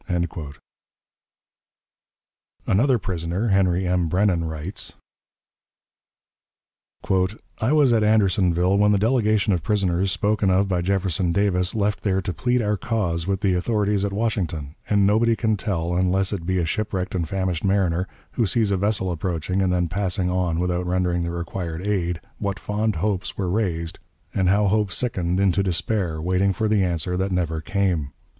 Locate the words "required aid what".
21.29-22.57